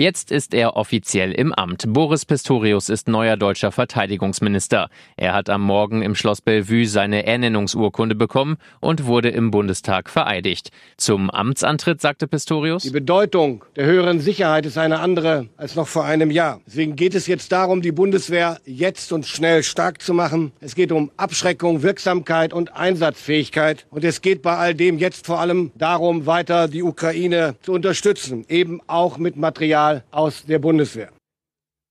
[0.00, 1.84] Jetzt ist er offiziell im Amt.
[1.86, 4.88] Boris Pistorius ist neuer deutscher Verteidigungsminister.
[5.18, 10.70] Er hat am Morgen im Schloss Bellevue seine Ernennungsurkunde bekommen und wurde im Bundestag vereidigt.
[10.96, 16.06] Zum Amtsantritt sagte Pistorius: Die Bedeutung der höheren Sicherheit ist eine andere als noch vor
[16.06, 16.62] einem Jahr.
[16.66, 20.52] Deswegen geht es jetzt darum, die Bundeswehr jetzt und schnell stark zu machen.
[20.60, 23.84] Es geht um Abschreckung, Wirksamkeit und Einsatzfähigkeit.
[23.90, 28.46] Und es geht bei all dem jetzt vor allem darum, weiter die Ukraine zu unterstützen,
[28.48, 31.10] eben auch mit Material aus der Bundeswehr.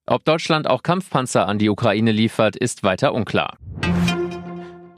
[0.07, 3.57] Ob Deutschland auch Kampfpanzer an die Ukraine liefert, ist weiter unklar.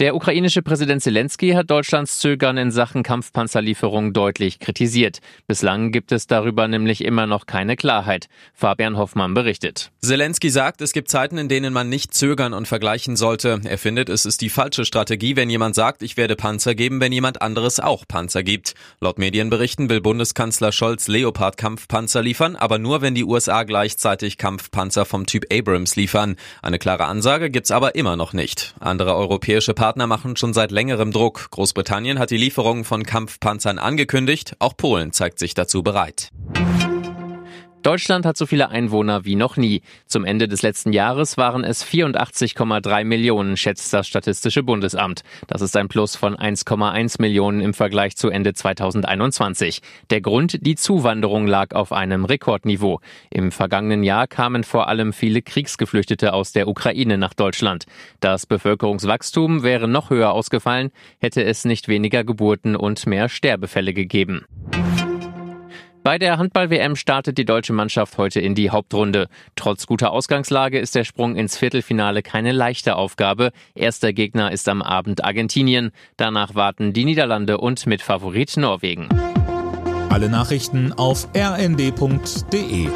[0.01, 5.19] Der ukrainische Präsident Zelensky hat Deutschlands Zögern in Sachen Kampfpanzerlieferung deutlich kritisiert.
[5.45, 8.27] Bislang gibt es darüber nämlich immer noch keine Klarheit.
[8.55, 9.91] Fabian Hoffmann berichtet.
[10.01, 13.61] Zelensky sagt, es gibt Zeiten, in denen man nicht zögern und vergleichen sollte.
[13.63, 17.11] Er findet, es ist die falsche Strategie, wenn jemand sagt, ich werde Panzer geben, wenn
[17.11, 18.73] jemand anderes auch Panzer gibt.
[19.01, 25.27] Laut Medienberichten will Bundeskanzler Scholz Leopard-Kampfpanzer liefern, aber nur, wenn die USA gleichzeitig Kampfpanzer vom
[25.27, 26.37] Typ Abrams liefern.
[26.63, 28.73] Eine klare Ansage gibt's aber immer noch nicht.
[28.79, 31.49] Andere europäische Partner Partner machen schon seit längerem Druck.
[31.51, 34.55] Großbritannien hat die Lieferung von Kampfpanzern angekündigt.
[34.57, 36.31] Auch Polen zeigt sich dazu bereit.
[37.83, 39.81] Deutschland hat so viele Einwohner wie noch nie.
[40.05, 45.23] Zum Ende des letzten Jahres waren es 84,3 Millionen, schätzt das Statistische Bundesamt.
[45.47, 49.81] Das ist ein Plus von 1,1 Millionen im Vergleich zu Ende 2021.
[50.11, 52.99] Der Grund, die Zuwanderung lag auf einem Rekordniveau.
[53.31, 57.85] Im vergangenen Jahr kamen vor allem viele Kriegsgeflüchtete aus der Ukraine nach Deutschland.
[58.19, 64.45] Das Bevölkerungswachstum wäre noch höher ausgefallen, hätte es nicht weniger Geburten und mehr Sterbefälle gegeben.
[66.03, 69.27] Bei der Handball-WM startet die deutsche Mannschaft heute in die Hauptrunde.
[69.55, 73.51] Trotz guter Ausgangslage ist der Sprung ins Viertelfinale keine leichte Aufgabe.
[73.75, 75.91] Erster Gegner ist am Abend Argentinien.
[76.17, 79.09] Danach warten die Niederlande und mit Favorit Norwegen.
[80.09, 82.89] Alle Nachrichten auf rnd.de